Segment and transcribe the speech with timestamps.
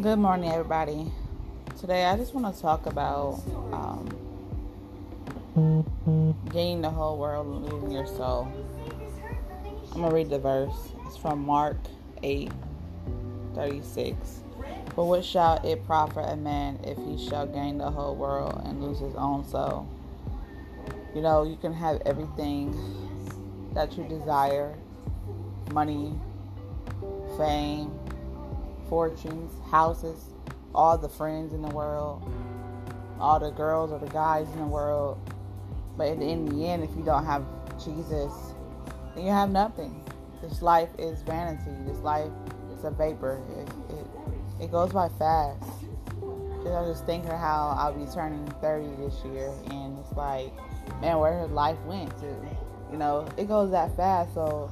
[0.00, 1.10] Good morning, everybody.
[1.80, 4.06] Today, I just want to talk about um,
[6.52, 8.46] gaining the whole world and losing your soul.
[9.90, 10.92] I'm gonna read the verse.
[11.04, 11.78] It's from Mark
[12.22, 12.52] 8
[13.56, 14.42] 36.
[14.94, 18.80] For what shall it profit a man if he shall gain the whole world and
[18.80, 19.88] lose his own soul?
[21.12, 22.72] You know, you can have everything
[23.74, 24.76] that you desire
[25.72, 26.14] money,
[27.36, 27.98] fame,
[28.88, 30.30] fortunes, houses,
[30.74, 32.22] all the friends in the world,
[33.20, 35.18] all the girls or the guys in the world.
[35.96, 37.44] But in the end, if you don't have
[37.82, 38.32] Jesus,
[39.14, 40.04] then you have nothing.
[40.42, 41.70] This life is vanity.
[41.86, 42.30] This life
[42.76, 43.42] is a vapor.
[43.58, 45.60] It, it, it goes by fast.
[46.62, 50.52] Just, I was just thinking how I'll be turning 30 this year, and it's like,
[51.00, 52.36] man, where life went to.
[52.90, 54.34] You know, it goes that fast.
[54.34, 54.70] So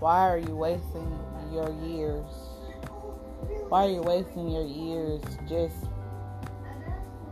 [0.00, 1.18] why are you wasting
[1.52, 2.24] your years
[3.74, 5.74] why are you wasting your years just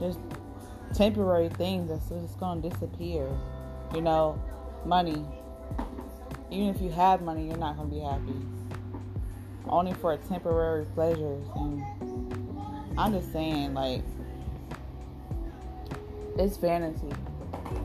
[0.00, 0.18] just
[0.92, 3.30] temporary things that's just gonna disappear?
[3.94, 4.42] You know,
[4.84, 5.24] money.
[6.50, 8.34] Even if you have money, you're not gonna be happy.
[9.68, 11.46] Only for temporary pleasures.
[11.54, 11.84] And
[12.98, 14.02] I'm just saying, like,
[16.36, 17.14] it's vanity.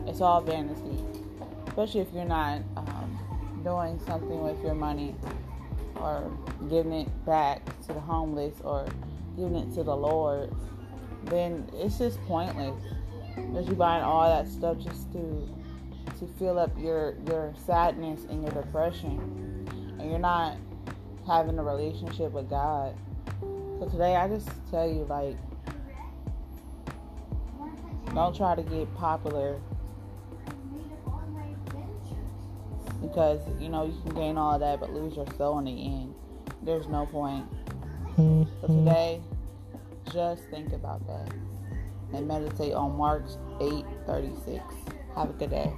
[0.08, 1.04] It's all vanity.
[1.68, 5.14] Especially if you're not um, doing something with your money
[6.00, 6.30] or
[6.68, 8.86] giving it back to the homeless or
[9.36, 10.52] giving it to the Lord,
[11.24, 12.82] then it's just pointless.
[13.34, 15.48] Because you're buying all that stuff just to
[16.18, 19.66] to fill up your your sadness and your depression,
[20.00, 20.56] and you're not
[21.26, 22.96] having a relationship with God.
[23.78, 25.36] So today, I just tell you like,
[28.12, 29.60] don't try to get popular
[33.00, 36.14] because you know you can gain all that but lose your soul in the end.
[36.62, 37.46] There's no point.
[38.16, 38.84] So mm-hmm.
[38.84, 39.20] today,
[40.12, 41.32] just think about that
[42.12, 43.24] and meditate on Mark
[43.60, 44.62] 8 36.
[45.14, 45.72] Have a good day.